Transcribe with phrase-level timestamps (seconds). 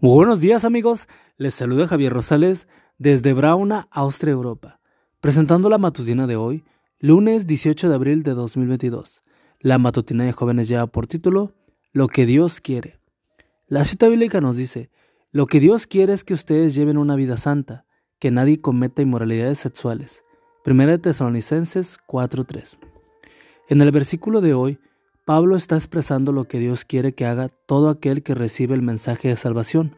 [0.00, 4.80] buenos días amigos, les saluda Javier Rosales desde Brauna, Austria, Europa,
[5.20, 6.64] presentando la matutina de hoy,
[7.00, 9.22] lunes 18 de abril de 2022.
[9.60, 11.54] La matutina de jóvenes lleva por título
[11.92, 13.00] Lo que Dios quiere.
[13.66, 14.90] La cita bíblica nos dice,
[15.32, 17.84] lo que Dios quiere es que ustedes lleven una vida santa,
[18.18, 20.24] que nadie cometa inmoralidades sexuales.
[20.64, 22.78] 1 Tesalonicenses 4:3.
[23.68, 24.78] En el versículo de hoy,
[25.28, 29.28] Pablo está expresando lo que Dios quiere que haga todo aquel que recibe el mensaje
[29.28, 29.94] de salvación.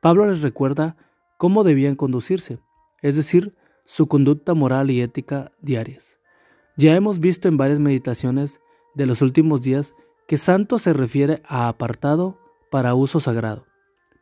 [0.00, 0.96] Pablo les recuerda
[1.38, 2.58] cómo debían conducirse,
[3.00, 6.18] es decir, su conducta moral y ética diarias.
[6.76, 8.60] Ya hemos visto en varias meditaciones
[8.96, 9.94] de los últimos días
[10.26, 12.36] que santo se refiere a apartado
[12.68, 13.66] para uso sagrado.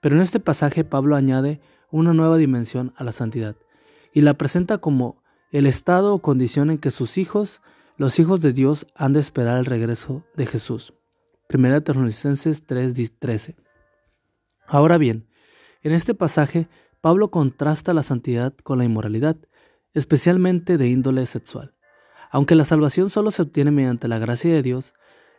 [0.02, 3.56] Pero en este pasaje Pablo añade una nueva dimensión a la santidad
[4.12, 7.62] y la presenta como el estado o condición en que sus hijos
[7.96, 10.94] los hijos de Dios han de esperar el regreso de Jesús.
[11.48, 13.54] 1 Tesalonicenses 3:13.
[14.66, 15.28] Ahora bien,
[15.82, 16.68] en este pasaje
[17.00, 19.36] Pablo contrasta la santidad con la inmoralidad,
[19.92, 21.74] especialmente de índole sexual.
[22.30, 24.94] Aunque la salvación solo se obtiene mediante la gracia de Dios,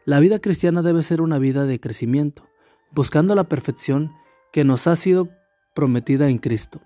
[0.05, 2.47] la vida cristiana debe ser una vida de crecimiento,
[2.91, 4.13] buscando la perfección
[4.53, 5.30] que nos ha sido
[5.73, 6.81] prometida en Cristo.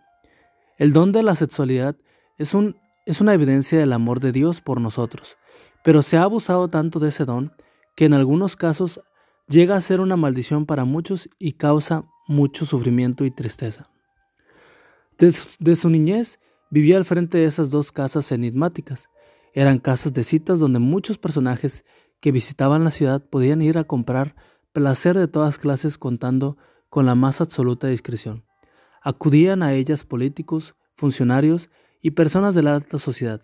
[0.77, 1.95] El don de la sexualidad
[2.37, 5.37] es, un, es una evidencia del amor de Dios por nosotros,
[5.83, 7.53] pero se ha abusado tanto de ese don
[7.95, 9.01] que en algunos casos
[9.47, 13.89] llega a ser una maldición para muchos y causa mucho sufrimiento y tristeza.
[15.17, 19.09] De su, niñez vivía al frente de esas dos casas enigmáticas.
[19.53, 21.83] Eran casas de citas donde muchos personajes
[22.21, 24.35] que visitaban la ciudad podían ir a comprar
[24.71, 26.57] placer de todas clases contando
[26.89, 28.45] con la más absoluta discreción.
[29.01, 31.69] Acudían a ellas políticos, funcionarios
[32.01, 33.41] y personas de la alta sociedad.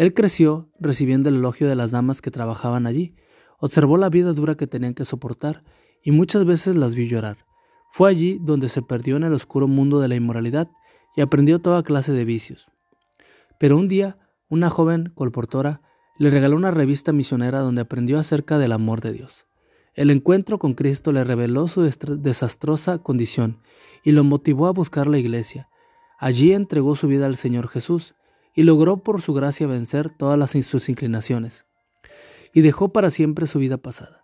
[0.00, 3.14] Él creció recibiendo el elogio de las damas que trabajaban allí,
[3.58, 5.62] observó la vida dura que tenían que soportar
[6.02, 7.44] y muchas veces las vio llorar.
[7.92, 10.70] Fue allí donde se perdió en el oscuro mundo de la inmoralidad
[11.14, 12.70] y aprendió toda clase de vicios.
[13.58, 14.16] Pero un día,
[14.48, 15.82] una joven colportora
[16.18, 19.44] le regaló una revista misionera donde aprendió acerca del amor de Dios.
[19.92, 23.60] El encuentro con Cristo le reveló su desastrosa condición
[24.02, 25.68] y lo motivó a buscar la iglesia.
[26.18, 28.14] Allí entregó su vida al Señor Jesús
[28.54, 31.64] y logró por su gracia vencer todas las, sus inclinaciones,
[32.52, 34.22] y dejó para siempre su vida pasada.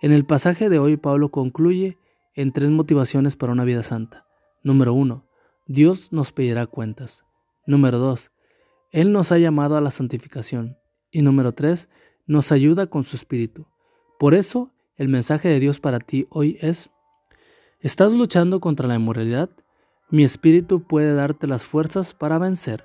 [0.00, 1.98] En el pasaje de hoy Pablo concluye
[2.34, 4.26] en tres motivaciones para una vida santa.
[4.62, 5.26] Número uno,
[5.66, 7.24] Dios nos pedirá cuentas.
[7.66, 8.30] Número dos,
[8.92, 10.76] Él nos ha llamado a la santificación.
[11.10, 11.88] Y número tres,
[12.26, 13.66] nos ayuda con su espíritu.
[14.18, 16.90] Por eso, el mensaje de Dios para ti hoy es,
[17.80, 19.50] ¿estás luchando contra la inmoralidad?
[20.10, 22.84] Mi espíritu puede darte las fuerzas para vencer.